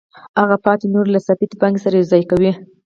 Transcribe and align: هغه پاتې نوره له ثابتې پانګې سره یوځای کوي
هغه 0.39 0.55
پاتې 0.65 0.85
نوره 0.93 1.09
له 1.15 1.19
ثابتې 1.25 1.55
پانګې 1.61 1.79
سره 1.85 1.95
یوځای 1.95 2.23
کوي 2.31 2.51